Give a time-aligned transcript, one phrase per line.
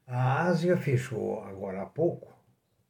[0.07, 2.33] A Ásia fechou agora há pouco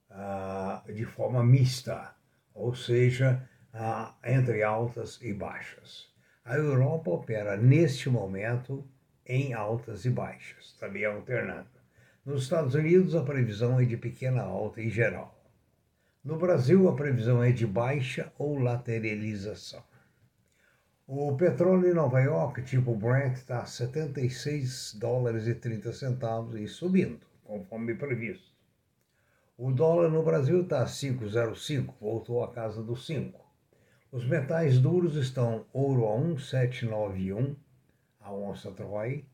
[0.10, 2.16] uh, de forma mista,
[2.54, 6.10] ou seja, uh, entre altas e baixas.
[6.44, 8.88] A Europa opera neste momento
[9.26, 11.81] em altas e baixas, também alternando.
[12.24, 15.36] Nos Estados Unidos, a previsão é de pequena alta em geral.
[16.24, 19.84] No Brasil, a previsão é de baixa ou lateralização.
[21.08, 26.68] O petróleo em Nova York, tipo Brent, está a 76 dólares e 30 centavos e
[26.68, 28.52] subindo, conforme previsto.
[29.58, 33.44] O dólar no Brasil está a 5,05, voltou à casa dos 5.
[34.12, 37.56] Os metais duros estão ouro a 1,791
[38.20, 39.26] a onça Troy,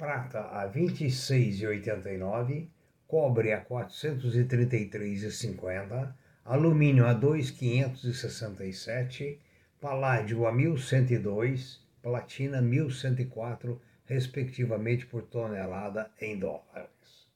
[0.00, 2.68] prata a 26,89,
[3.06, 6.14] cobre a 433,50,
[6.46, 9.38] alumínio a 2,567,
[9.78, 17.28] paládio a 1.102, platina 1.104, respectivamente por tonelada em dólares.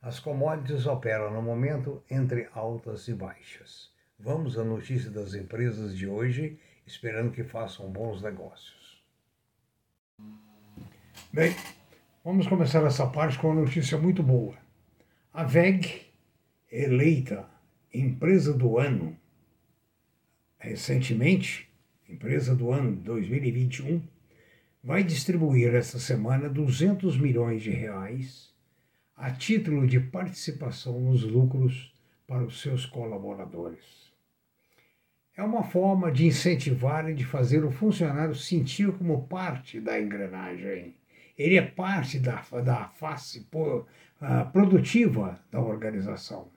[0.00, 3.90] As commodities operam no momento entre altas e baixas.
[4.16, 9.02] Vamos à notícia das empresas de hoje, esperando que façam bons negócios.
[11.32, 11.56] Bem,
[12.28, 14.54] vamos começar essa parte com uma notícia muito boa.
[15.32, 16.02] A VEG,
[16.70, 17.48] eleita
[17.92, 19.16] empresa do ano,
[20.58, 21.70] recentemente,
[22.06, 24.02] empresa do ano 2021,
[24.84, 28.52] vai distribuir esta semana 200 milhões de reais
[29.16, 31.94] a título de participação nos lucros
[32.26, 34.12] para os seus colaboradores.
[35.34, 40.97] É uma forma de incentivar e de fazer o funcionário sentir como parte da engrenagem.
[41.38, 43.86] Ele é parte da, da face uh,
[44.52, 46.48] produtiva da organização.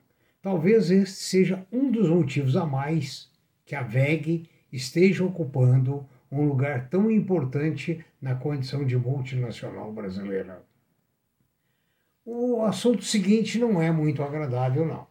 [0.42, 3.30] Talvez este seja um dos motivos a mais
[3.64, 10.64] que a VEG esteja ocupando um lugar tão importante na condição de multinacional brasileira.
[12.24, 15.06] O assunto seguinte não é muito agradável, não.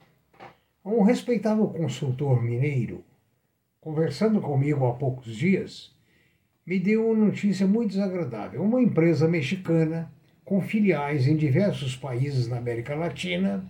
[0.83, 3.03] Um respeitável consultor mineiro,
[3.79, 5.95] conversando comigo há poucos dias,
[6.65, 8.61] me deu uma notícia muito desagradável.
[8.61, 10.11] Uma empresa mexicana,
[10.45, 13.69] com filiais em diversos países na América Latina,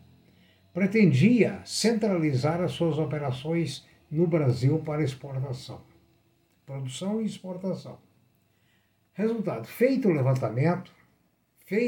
[0.74, 5.82] pretendia centralizar as suas operações no Brasil para exportação,
[6.66, 7.98] produção e exportação.
[9.14, 10.92] Resultado: feito o levantamento,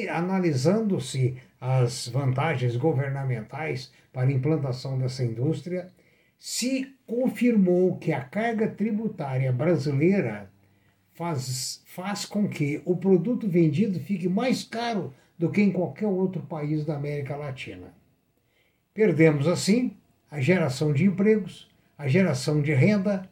[0.09, 5.91] analisando-se as vantagens governamentais para a implantação dessa indústria,
[6.37, 10.52] se confirmou que a carga tributária brasileira
[11.13, 16.41] faz, faz com que o produto vendido fique mais caro do que em qualquer outro
[16.41, 17.93] país da América Latina.
[18.93, 19.95] Perdemos, assim,
[20.29, 23.29] a geração de empregos, a geração de renda,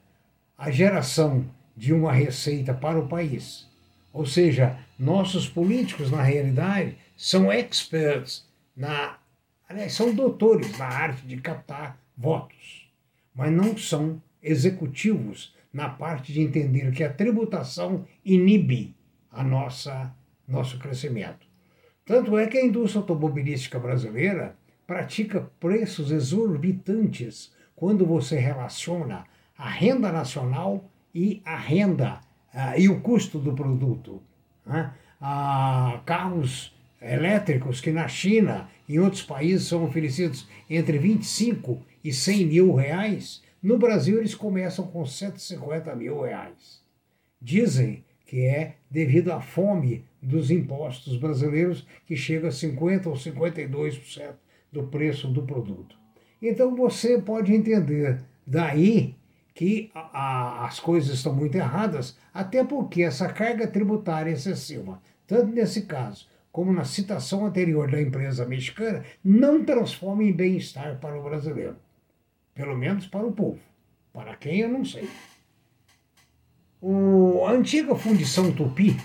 [0.57, 3.67] a geração de uma receita para o país.
[4.13, 9.17] Ou seja, nossos políticos, na realidade, são experts na.
[9.67, 12.91] Aliás, são doutores na arte de captar votos,
[13.33, 18.95] mas não são executivos na parte de entender que a tributação inibe
[19.31, 20.13] a nossa
[20.47, 21.47] nosso crescimento.
[22.05, 29.23] Tanto é que a indústria automobilística brasileira pratica preços exorbitantes quando você relaciona
[29.57, 30.83] a renda nacional
[31.15, 32.19] e a renda
[32.53, 34.21] uh, e o custo do produto.
[34.65, 34.91] Né?
[35.21, 42.11] Uh, carros elétricos que na China e em outros países são oferecidos entre 25 e
[42.11, 46.81] 100 mil reais, no Brasil eles começam com 150 mil reais.
[47.41, 54.33] Dizem que é devido à fome dos impostos brasileiros que chega a 50 ou 52%
[54.71, 55.97] do preço do produto.
[56.41, 59.15] Então você pode entender daí
[59.53, 65.51] que a, a, as coisas estão muito erradas, até porque essa carga tributária excessiva, tanto
[65.51, 71.23] nesse caso como na citação anterior da empresa mexicana, não transforma em bem-estar para o
[71.23, 71.77] brasileiro.
[72.53, 73.59] Pelo menos para o povo.
[74.13, 75.07] Para quem eu não sei.
[76.81, 78.97] O, a antiga fundição Tupi,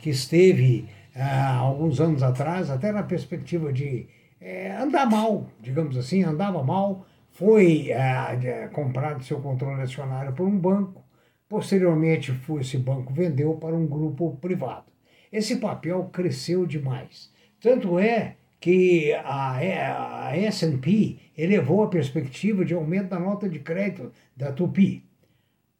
[0.00, 4.08] que esteve há alguns anos atrás, até na perspectiva de
[4.40, 10.58] é, andar mal, digamos assim, andava mal, foi é, comprado seu controle acionário por um
[10.58, 11.04] banco.
[11.48, 14.86] Posteriormente, foi, esse banco vendeu para um grupo privado.
[15.32, 17.32] Esse papel cresceu demais.
[17.60, 24.12] Tanto é que a, a S&P elevou a perspectiva de aumento da nota de crédito
[24.36, 25.04] da Tupi.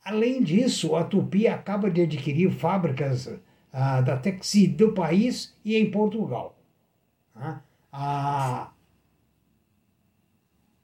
[0.05, 3.29] Além disso, a Tupi acaba de adquirir fábricas
[3.73, 6.57] ah, da Texi do país e em Portugal.
[7.35, 7.61] Ah,
[7.93, 8.73] ah,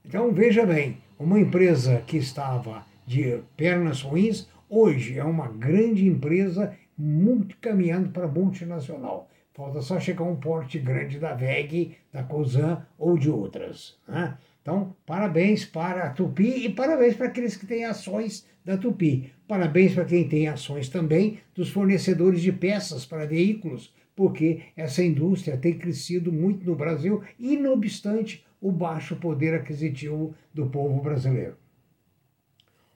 [0.03, 6.75] então veja bem, uma empresa que estava de pernas ruins, hoje é uma grande empresa
[6.97, 9.29] muito caminhando para multinacional.
[9.55, 13.97] Falta só chegar um porte grande da VEG, da COSAN ou de outras.
[14.05, 14.37] Né?
[14.61, 19.31] Então, parabéns para a Tupi e parabéns para aqueles que têm ações da Tupi.
[19.47, 25.55] Parabéns para quem tem ações também dos fornecedores de peças para veículos, porque essa indústria
[25.55, 31.55] tem crescido muito no Brasil, e não obstante o baixo poder aquisitivo do povo brasileiro.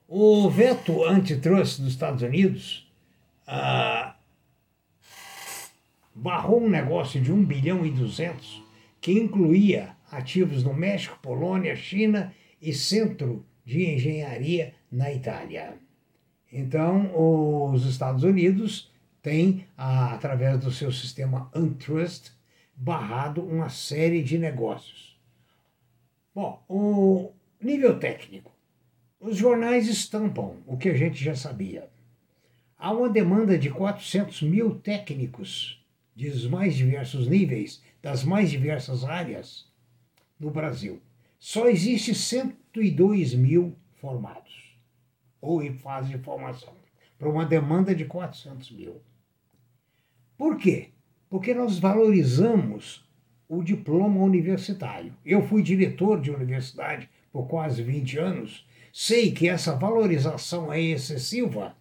[0.06, 2.92] O veto antitrust dos Estados Unidos
[3.46, 4.14] ah,
[6.20, 8.62] barrou um negócio de 1 bilhão e 200
[9.00, 15.78] que incluía ativos no México, Polônia, China e centro de engenharia na Itália.
[16.52, 17.10] Então,
[17.72, 22.32] os Estados Unidos têm, através do seu sistema Antitrust,
[22.76, 25.18] barrado uma série de negócios.
[26.34, 27.32] Bom, o
[27.62, 28.52] nível técnico.
[29.18, 31.88] Os jornais estampam o que a gente já sabia.
[32.76, 35.79] Há uma demanda de 400 mil técnicos
[36.28, 39.66] dos mais diversos níveis, das mais diversas áreas
[40.38, 41.00] no Brasil.
[41.38, 44.76] Só existe 102 mil formados,
[45.40, 46.74] ou em fase de formação,
[47.18, 49.00] para uma demanda de 400 mil.
[50.36, 50.90] Por quê?
[51.28, 53.06] Porque nós valorizamos
[53.48, 55.14] o diploma universitário.
[55.24, 61.76] Eu fui diretor de universidade por quase 20 anos, sei que essa valorização é excessiva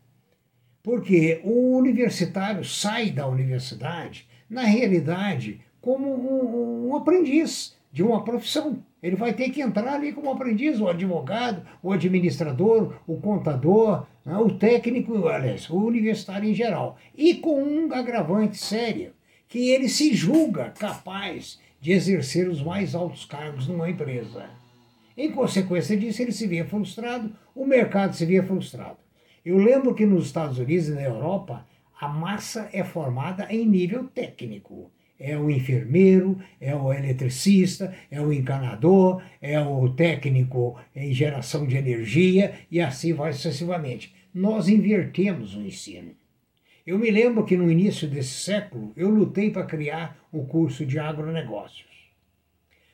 [0.83, 8.83] porque o universitário sai da universidade, na realidade, como um, um aprendiz de uma profissão.
[9.01, 14.37] Ele vai ter que entrar ali como aprendiz, o advogado, o administrador, o contador, né,
[14.37, 16.97] o técnico, aliás, o universitário em geral.
[17.15, 19.13] E com um agravante sério,
[19.47, 24.49] que ele se julga capaz de exercer os mais altos cargos numa empresa.
[25.17, 28.97] Em consequência disso, ele se vê frustrado, o mercado se vê frustrado.
[29.45, 31.65] Eu lembro que nos Estados Unidos e na Europa,
[31.99, 34.91] a massa é formada em nível técnico.
[35.19, 41.75] É o enfermeiro, é o eletricista, é o encanador, é o técnico em geração de
[41.75, 44.15] energia e assim vai sucessivamente.
[44.33, 46.11] Nós invertemos o ensino.
[46.87, 50.97] Eu me lembro que no início desse século eu lutei para criar o curso de
[50.97, 51.89] agronegócios.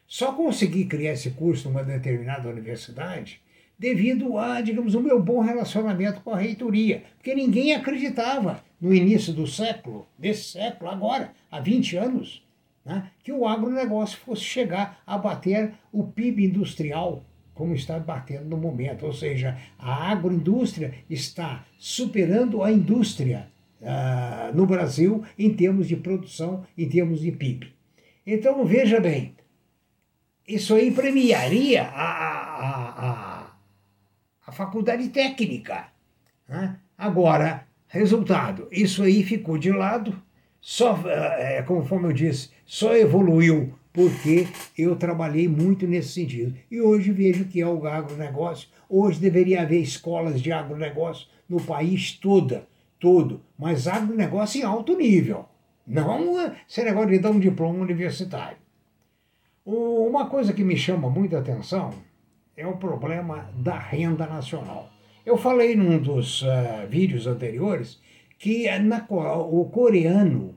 [0.07, 3.39] Só consegui criar esse curso numa determinada universidade
[3.77, 9.33] devido a, digamos, o meu bom relacionamento com a reitoria, porque ninguém acreditava no início
[9.33, 12.43] do século, desse século, agora, há 20 anos,
[12.85, 18.57] né, que o agronegócio fosse chegar a bater o PIB industrial, como está batendo no
[18.57, 19.05] momento.
[19.05, 23.47] Ou seja, a agroindústria está superando a indústria
[23.81, 27.73] uh, no Brasil em termos de produção, em termos de PIB.
[28.27, 29.35] Então, veja bem,
[30.47, 33.24] isso aí premiaria a, a, a
[34.55, 35.87] faculdade técnica.
[36.47, 36.77] Né?
[36.97, 40.19] Agora, resultado, isso aí ficou de lado,
[40.61, 44.47] só, é, conforme eu disse, só evoluiu porque
[44.77, 46.55] eu trabalhei muito nesse sentido.
[46.69, 48.67] E hoje vejo que é o agronegócio.
[48.89, 52.67] Hoje deveria haver escolas de agronegócio no país toda,
[52.99, 55.45] todo, mas agronegócio em alto nível.
[55.87, 58.57] Não esse negócio de dar um diploma universitário.
[59.63, 61.93] Uma coisa que me chama muita atenção
[62.57, 64.89] é o problema da renda nacional.
[65.25, 67.99] Eu falei num dos uh, vídeos anteriores
[68.37, 70.55] que na, o coreano,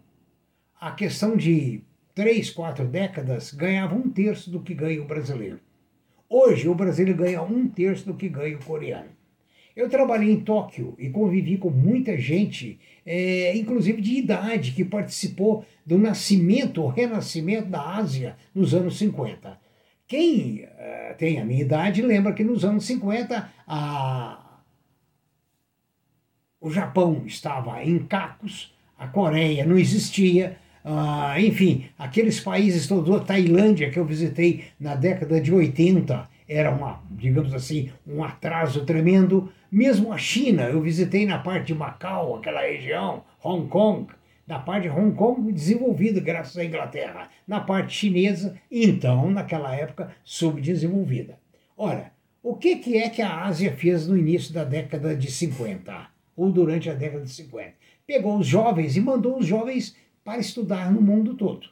[0.80, 1.82] a questão de
[2.14, 5.60] três, quatro décadas, ganhava um terço do que ganha o brasileiro.
[6.28, 9.08] Hoje, o brasileiro ganha um terço do que ganha o coreano.
[9.74, 15.64] Eu trabalhei em Tóquio e convivi com muita gente, é, inclusive de idade, que participou
[15.86, 19.67] do nascimento, ou renascimento da Ásia nos anos 50.
[20.08, 24.38] Quem uh, tem a minha idade lembra que nos anos 50 a,
[26.58, 33.20] o Japão estava em cacos, a Coreia não existia, uh, enfim, aqueles países todos, a
[33.20, 39.52] Tailândia que eu visitei na década de 80, era uma, digamos assim, um atraso tremendo.
[39.70, 44.06] Mesmo a China, eu visitei na parte de Macau, aquela região, Hong Kong,
[44.48, 50.10] na parte de Hong Kong desenvolvida graças à Inglaterra, na parte chinesa, então, naquela época,
[50.24, 51.38] subdesenvolvida.
[51.76, 52.12] Ora,
[52.42, 56.50] o que, que é que a Ásia fez no início da década de 50, ou
[56.50, 57.74] durante a década de 50?
[58.06, 61.68] Pegou os jovens e mandou os jovens para estudar no mundo todo.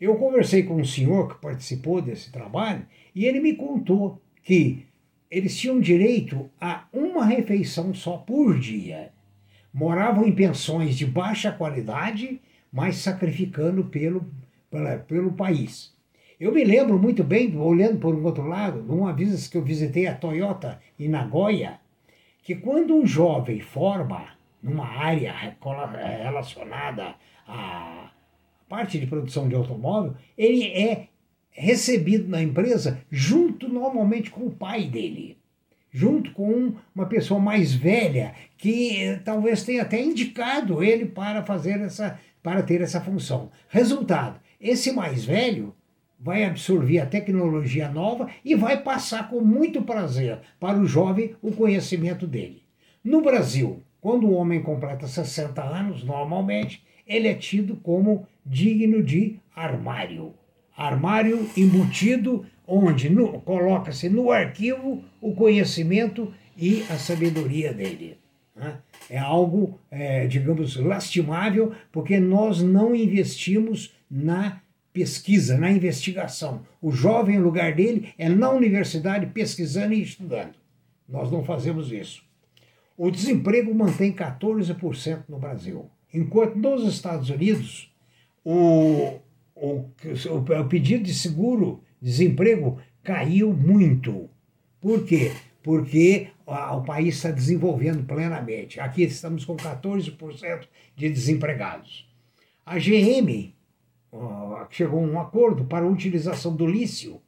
[0.00, 4.86] Eu conversei com um senhor que participou desse trabalho e ele me contou que
[5.30, 9.12] eles tinham direito a uma refeição só por dia.
[9.72, 12.40] Moravam em pensões de baixa qualidade,
[12.72, 14.26] mas sacrificando pelo,
[14.70, 15.96] pela, pelo país.
[16.40, 20.06] Eu me lembro muito bem, olhando por um outro lado, numa vez que eu visitei
[20.06, 21.80] a Toyota em Nagoya,
[22.42, 24.28] que quando um jovem forma
[24.62, 25.34] numa área
[26.22, 27.14] relacionada
[27.46, 28.10] à
[28.68, 31.08] parte de produção de automóvel, ele é
[31.50, 35.37] recebido na empresa junto normalmente com o pai dele,
[35.90, 41.80] junto com uma pessoa mais velha que eh, talvez tenha até indicado ele para fazer
[41.80, 43.50] essa para ter essa função.
[43.68, 45.74] Resultado, esse mais velho
[46.18, 51.52] vai absorver a tecnologia nova e vai passar com muito prazer para o jovem o
[51.52, 52.62] conhecimento dele.
[53.04, 59.38] No Brasil, quando o homem completa 60 anos, normalmente, ele é tido como digno de
[59.54, 60.34] armário
[60.78, 63.10] armário embutido, onde
[63.44, 68.16] coloca-se no arquivo o conhecimento e a sabedoria dele.
[68.54, 68.78] Né?
[69.10, 74.60] É algo, é, digamos, lastimável, porque nós não investimos na
[74.92, 76.62] pesquisa, na investigação.
[76.80, 80.54] O jovem, o lugar dele é na universidade pesquisando e estudando.
[81.08, 82.22] Nós não fazemos isso.
[82.96, 87.92] O desemprego mantém 14% no Brasil, enquanto nos Estados Unidos
[88.44, 89.20] o,
[89.60, 89.90] o,
[90.60, 94.28] o pedido de seguro, desemprego, caiu muito.
[94.80, 95.32] Por quê?
[95.62, 98.80] Porque o país está desenvolvendo plenamente.
[98.80, 102.08] Aqui estamos com 14% de desempregados.
[102.64, 103.54] A GM
[104.70, 107.20] chegou a um acordo para a utilização do lício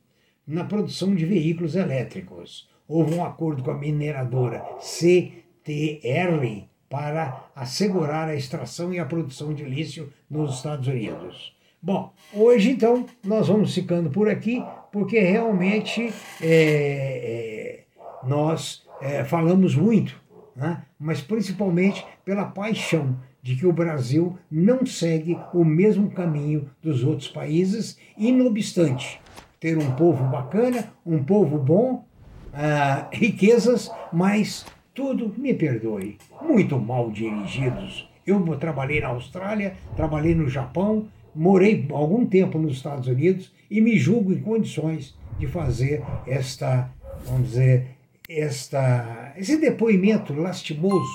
[0.47, 2.69] na produção de veículos elétricos.
[2.89, 9.65] Houve um acordo com a mineradora CTR para assegurar a extração e a produção de
[9.65, 11.55] lício nos Estados Unidos.
[11.83, 17.85] Bom, hoje então nós vamos ficando por aqui, porque realmente é, é,
[18.23, 20.15] nós é, falamos muito,
[20.55, 20.83] né?
[20.99, 27.29] mas principalmente pela paixão de que o Brasil não segue o mesmo caminho dos outros
[27.29, 29.19] países, e não obstante
[29.59, 32.05] ter um povo bacana, um povo bom,
[32.53, 38.07] uh, riquezas, mas tudo, me perdoe, muito mal dirigidos.
[38.27, 43.97] Eu trabalhei na Austrália, trabalhei no Japão, morei algum tempo nos Estados Unidos e me
[43.97, 46.91] julgo em condições de fazer esta,
[47.25, 47.87] vamos dizer,
[48.29, 51.11] esta, esse depoimento lastimoso,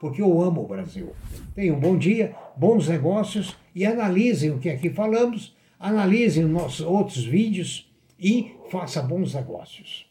[0.00, 1.12] porque eu amo o Brasil.
[1.54, 6.86] Tenham um bom dia, bons negócios e analisem o que aqui falamos, analisem os nossos
[6.86, 10.09] outros vídeos e faça bons negócios.